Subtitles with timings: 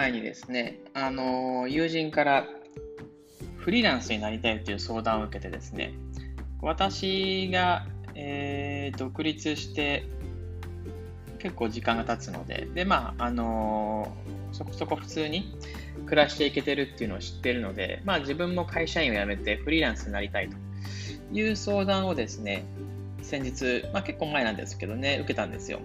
[0.00, 2.46] 前にですね、あの友人から
[3.58, 5.92] フリーランスになりたいという相談を受けてですね、
[6.62, 10.06] 私が、えー、独立して
[11.38, 14.10] 結構時間が経つので、で、まあ、あの
[14.52, 15.54] そこそこ普通に
[16.06, 20.56] 暮らしていけてるっていうのを知ってるので、まあ自分も会社員を辞めてフリーランスになりたいと
[21.30, 22.64] いう相談をですね、
[23.20, 25.80] 先日、まあ結構前なんですけどね、受けたんですよ。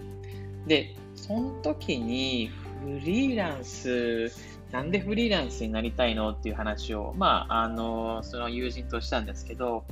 [0.68, 2.50] で、その時に
[2.86, 4.32] フリーランス、
[4.72, 9.86] なんでフリーランスになりたいのっていう話を、まあ、あの、その友人としたんですけど、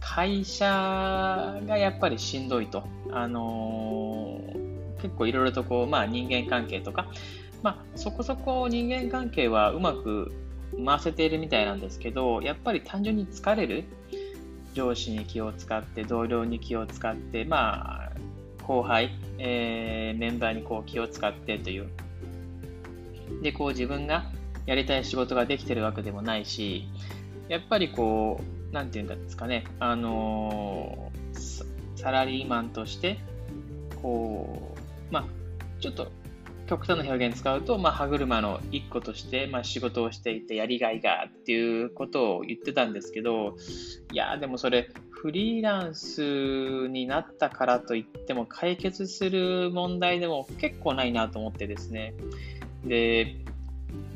[0.00, 0.64] 会社
[1.66, 2.82] がやっぱりしんどいと。
[3.12, 4.40] あの
[5.02, 7.06] 結構いろいろとこう、まあ人間関係とか、
[7.62, 10.32] まあそこそこ人間関係はうまく
[10.84, 13.84] 回せているみたいなんですけど、やっぱり単純に疲れる。
[14.72, 18.12] 上司に気を使って、同僚に気を使って、まあ、
[18.62, 21.88] 後輩、えー、メンバーにこう気を使ってという
[23.42, 24.30] で、こう自分が
[24.66, 26.88] やりたい仕事ができてるわけでもないし、
[27.48, 31.64] やっぱりこう、なんていうんですかね、あのー、
[31.96, 33.18] サラリーマンとして、
[34.02, 34.74] こ
[35.10, 35.24] う、まあ、
[35.80, 36.10] ちょっと
[36.70, 43.56] 極端な表現使うと、まあ、歯車の一個として、まあ、仕事をしていてやりがいがっていうことを言ってたんですけど、
[44.12, 52.14] いや、でもそれ、フリーランスになったからといっても解決する問題でも結構ないなと思ってですね。
[52.84, 53.36] で、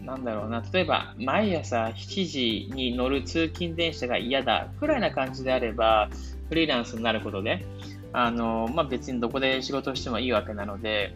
[0.04, 6.08] なんだろうな、例えば毎朝7時に乗る通勤電車が嫌だくらいな感じであれば、
[6.48, 7.64] フリーランスになることで、
[8.12, 11.14] あのまあ、別にどこで仕事してもいいわけなので、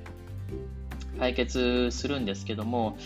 [1.19, 2.97] 解決するんですけども、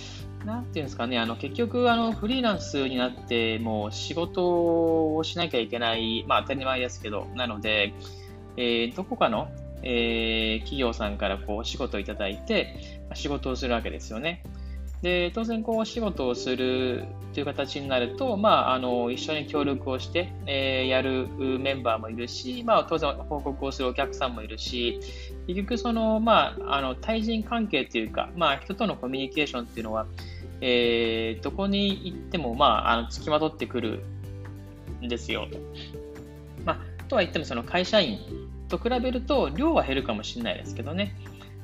[0.45, 7.95] なんていうんですかね、あの結局あの、フリーランスになっても仕事をしなきゃいけない、まあ、当たり前ですけど、なので、
[8.57, 9.49] えー、どこかの、
[9.83, 14.43] えー、企業さんからこうお仕事をいただいて、仕事をするわけですよね。
[15.03, 21.27] で、当然、こう、お仕事をするという形になると、まあ、あの、一緒に協力をして、えー、やる
[21.59, 25.01] メンバーもいるし、まあ、当然、報告をするお客さんもいるし、
[25.49, 30.07] 結局、その、まあ、あの、対人関係というか、まあ、人とのコミュニケーションっていうのは、
[30.61, 34.05] えー、どこに行っても、まあ、あの、付きまとってくる
[35.03, 35.59] んですよ、と。
[36.65, 38.21] まあ、とは言っても、その会社員
[38.69, 41.17] と比べると、量は減るかもしれないですけどね。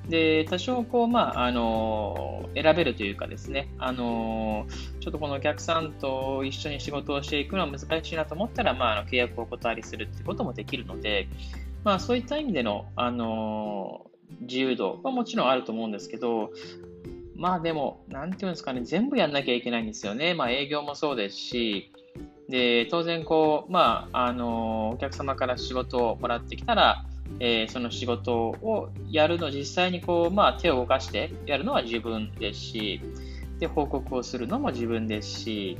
[0.08, 4.66] で、多少こう、まあ、あの、選べるというかですね、あの、
[5.00, 11.28] ちょっとこのお客さんと一緒に仕事をしていくのは難しいなと思ったら、まあ、あの契約をお断りするっていうこともできるので、
[11.84, 14.06] まあ、そういった意味での、あの、
[14.40, 16.52] 自由度はもちろんあると思うんですけど、
[17.36, 20.34] まあでも、なんていうんですかね、全部やんなきゃいけないんですよね。
[20.34, 21.92] まあ営業もそうですし、
[22.48, 27.04] で、当然こう、まあ、あの、お客様から仕事をもらってきたら、
[27.40, 33.00] えー、その仕事をやるの、実際にこう、まあ、手を動かしてやるのは自分ですし、
[33.58, 35.78] で、報告をするのも自分ですし、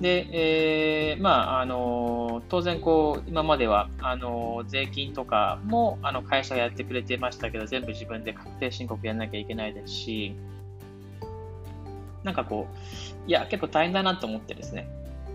[0.00, 10.34] で、えー、まあ、あの、当然こう、今までは、あの、税金とかも、あの、会社がやってくれてましたけど、全部自分で確定申告やんなきゃいけないですし、
[12.24, 14.88] なんかこう、いや、結構大変だなと思ってですね。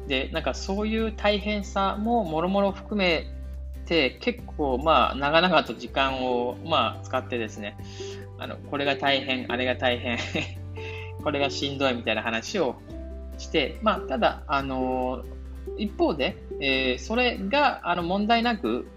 [0.08, 3.28] で、なんかそういう大変さももろもろ含め
[3.88, 7.78] て結構まあ長々と時間をまあ使ってですね
[8.38, 10.18] あのこれが大変あれが大変
[11.24, 12.76] これがしんどいみたいな話を
[13.38, 15.24] してまあただあの
[15.78, 18.88] 一方で、え、それがあの問題なく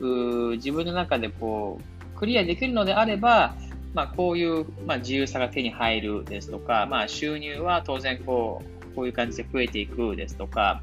[0.57, 3.55] 自分の中でこうクリアできるのであれば
[3.95, 8.63] まあ、こういう、まあ、自由さが手に入るですとか、まあ、収入は当然こ
[8.93, 10.83] うこういう感じで増えていくですとか、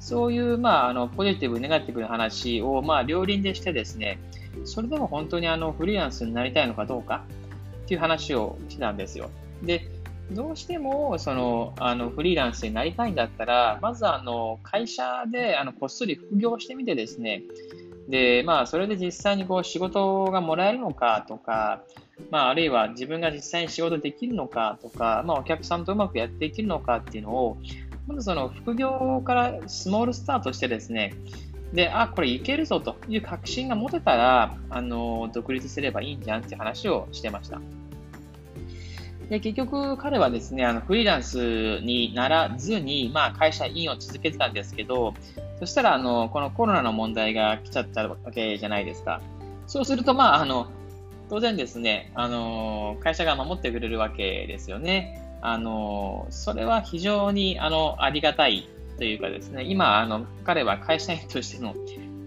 [0.00, 4.18] そういう、まあ、あのポジティブ、ネガティブな話を、まあ、両輪でしてですね、
[4.64, 7.24] それでも本当にあのフリーランスになりたいのかどうか
[7.84, 9.30] っていう話をしたんですよ。
[9.62, 9.88] で、
[10.32, 17.42] どうしてもそのあのフリーランスになりたいんだったら、まずあの会社であのこっそり副業してみてですね、
[18.08, 21.82] で、まあ、それで実際にこう仕事がもらえるのかとか、
[22.30, 27.58] まあ、あるいは自分が実際に仕事できるのかとか、まあ、お客さんとうまくやっていけるのかっていうのを、
[28.08, 31.12] まずその副業からスモールスタートしてですね、
[31.74, 37.60] で、あ、これいけるぞという確信が持てたら、あの、独立すればいいんじゃんって話をしてました。
[39.28, 45.12] で、結局彼はですね、あの、フリーランスにならずに、まあ、会社員を続けてたんですけど、
[45.58, 49.20] そしたら、あの、このコロナの問題が来ちゃったわけじゃないですか。
[49.66, 50.68] そうすると、まあ、あの、
[51.28, 55.27] 当然ですね、あの、会社が守ってくれるわけですよね。
[55.40, 58.68] あの、それは非常に、あの、ありがたい
[58.98, 61.74] というかですね、今、あの、彼は会社員としての、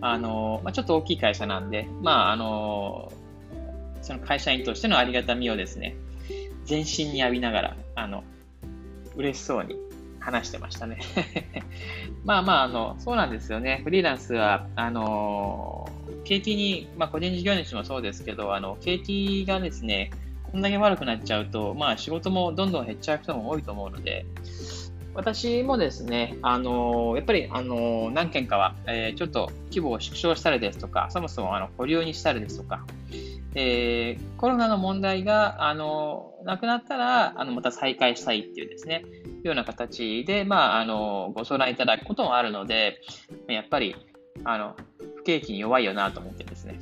[0.02, 3.12] あの、まあ、ちょっと大きい会社なんで、まあ、あの、
[4.02, 5.96] その会社員としてのありがたみをですね、
[6.66, 8.24] 全身に浴びながら、あの、
[9.16, 9.76] 嬉しそうに
[10.20, 11.00] 話してましたね
[12.24, 13.82] まあまあ、あの、そうなんですよね。
[13.84, 15.90] フリーランスは、あの、
[16.24, 20.12] 景気に、まあ個人事業主もそうですけど、あの、景気がですね、
[20.52, 24.26] こんだけ悪くなっちゃうと、まあ仕事もどんどん減っちゃう人も多いと思うので、
[25.14, 32.86] 私もですね、あのやっぱり、あの何件かは、えー、ちょっと規模を縮小したりですとか、そもそもあの保留にしたりですとか、
[33.56, 39.04] えー、コロナの問題が、あのなくなったら、あのまた再開したいっていうですね、
[39.44, 43.02] ような形で、まあ、あのご相談いただくこともあるので、
[43.48, 43.96] やっぱり、
[44.44, 44.76] あの
[45.18, 46.80] 不景気に弱いよなと思ってですね、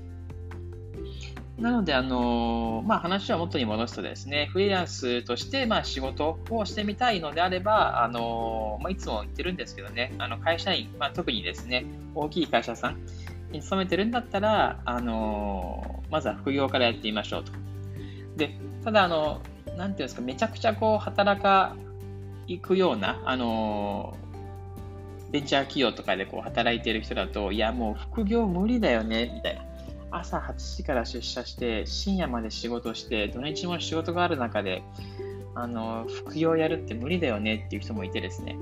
[1.60, 11.86] なので、あのまあ、話は元に戻すとですね、フリーランスとして、まあ、仕事をしてみたいのであれば、あのまあ、いつも言ってるんですけどね、あの会社員、まあ、特にですね、
[12.16, 12.98] 大きい会社さん
[13.52, 17.52] に勤めてるんだったら、あのまずは副業からやってみましょうと。
[18.38, 19.42] で、ただ、あの、
[19.78, 21.76] なんていうんですか、めちゃくちゃこう、働か、
[22.48, 24.18] 行くような、あの
[25.32, 29.69] ベンチャー企業とかでこう働いてる人だと、いや、もう副業無理だよね、みたいな。
[30.12, 34.84] 朝8時から出社して深夜まで仕事して土日も仕事がある中で
[35.56, 38.58] あの副業やるって無理だよねっていう人もいてですね。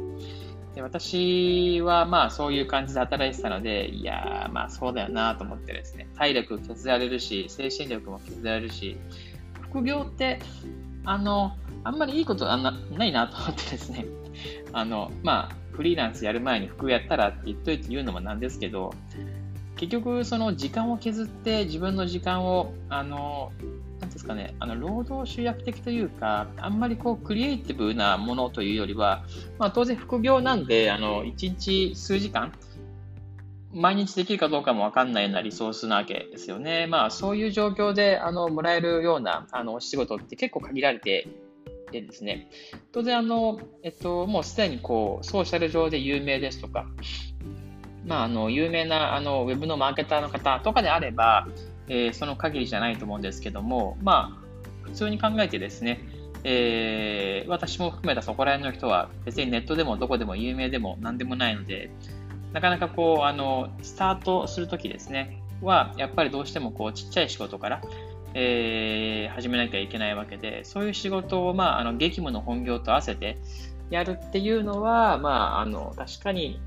[0.76, 6.08] で私はまあそういう感じで働いてたのでいやまあそうだよなと思ってですね。
[6.16, 8.98] 体力削られるし精神力も削られるし
[9.62, 10.40] 副業って
[11.06, 14.06] あのあんまりいいことあんなないなと思ってですね。
[14.74, 18.94] あのまあフリーランスやる前に副業やったらって言っといて言うのもなんですけど
[19.78, 23.52] 結局、その時間を削って自分の時間を、あの、
[24.00, 29.24] なんですかね、あの労働集約的というか、あんまりこうクリエイティブなものというよりは、
[29.58, 32.52] まあ、当然副業なんで、あの1日数時間、
[33.74, 36.88] 毎日できるかどうかも分かんないようなリソースなわけですよね。
[36.88, 41.28] まあ、そういう状況であのもらえるようなあのお仕事って結構限られて
[41.92, 42.50] でですね、
[42.92, 46.86] 当然あの、えっと、もうすでにこうソーシャル上で有名ですとか、
[48.08, 51.48] まあ、あの有名なあのウェブのマーケターの方とかであれば、
[51.88, 54.48] えー、その限りじゃないと思うんですけども、まあ、
[54.84, 56.02] 普通に考えてですね、
[56.44, 61.92] えー、私も含めたそこら辺の人は別にネットでもどこでも有名でも何でもないので、
[62.54, 67.82] なかなかこう、あの、スタートするときですね、は、やっぱりどうしてもこう、ちっちゃい仕事から、
[68.34, 73.38] えー、始めなきゃいけないわけで、そういう仕事を、まあ、あの、激務の本業と合わせて
[73.90, 76.60] やるっていうのは、まあ、あの、確かに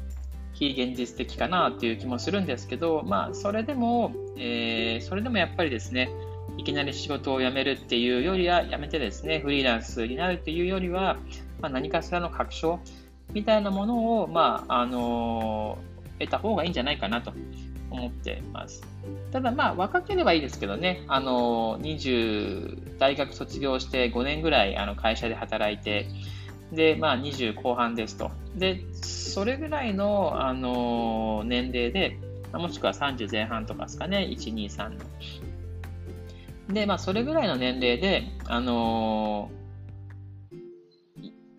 [0.52, 6.10] 非現実的かなっていう気もするんですけど、まあ、それでも、えー、それでもやっぱりですね、
[6.58, 11.16] いきなり仕事を辞めるっていうよりは、辞めてですね、フリーランスになるっていうよりは、
[11.60, 12.80] まあ、何かしらの確証
[13.32, 17.32] みたいなものを、まあ、あのー、得た方がいいんじゃないかなと
[17.90, 18.82] 思ってます。
[19.32, 26.06] ただまあ若ければいいですけどね、あの20大学卒業して5年ぐらいあの会社で働いて、
[26.72, 28.30] で、まあ、20後半ですと。
[28.56, 32.18] で、それぐらいの、あの年齢で、
[32.52, 34.98] もしくは30前半とかですかね、1、2、3の。
[36.74, 39.50] で、まあ、それぐらいの年齢で、あの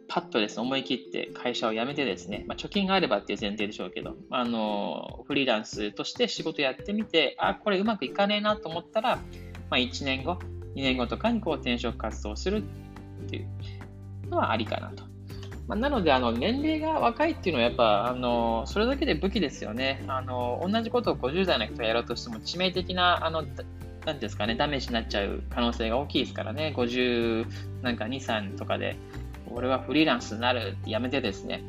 [0.07, 9.21] パッとですね、思い切って会社を辞めてですね、まあ、貯金があればっていう前提でしょうけど、あのフリーランスとして仕事やってみて、あ、これうまくいかねえなと思ったら、ま
[9.71, 10.33] あ、1年後、
[10.75, 12.63] 2年後とかにこう転職活動する
[13.23, 13.47] っていう。
[14.31, 15.03] のはありかなと。
[15.67, 20.03] まあ、なので、あの年齢が若いっていうのはやっぱあのそれだけで武器ですよね。
[20.07, 23.43] あの同じことを50代の人がやろうとしても致命的なあの
[24.05, 27.45] なんですかね、ダメージになっちゃう可能性が大きいですからね、50
[27.83, 28.97] なんか2、3とかで、
[29.51, 31.63] 俺はフリーランスになるってやめてですね、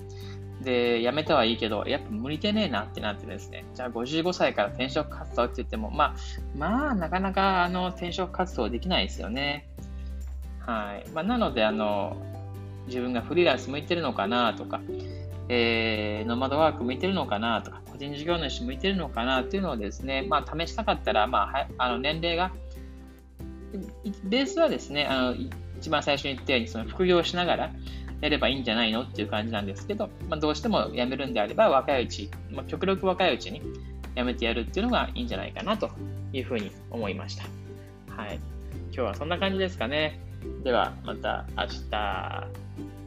[0.62, 6.14] で、やめたはいいけど、やっぱ無理でねえなってなってですね、じゃあ55歳から転職活動って言っても、まあ、
[6.56, 9.68] まあ、なかなかあの転職活動できないですよね。
[10.60, 11.10] はい。
[11.10, 12.16] まあ、なので、あの、
[12.86, 14.80] 自分がフリーランス向いてるのかなとか、
[15.48, 22.52] えー、ノマドワーク向いてるのかなとか、個人事業主向いてるのかなっていうのをですね、まあ、試したかったら、まあ、あの年齢が、
[24.24, 25.36] ベースはですね、あの
[25.78, 27.72] 一番最初に言ったように、その副業しながら
[28.20, 33.62] やればいいんじゃないのっていう感じなんですけど、まあ、どうしても辞めるんであれば、若いうち、まあ、極力若いうちに
[34.16, 35.90] 辞めてやるっていうのがいいんじゃないかなと
[36.32, 37.44] いうふうに思いました。
[38.14, 38.38] はい。
[38.86, 40.20] 今日はそんな感じですかね。
[40.64, 43.01] ではまた明日。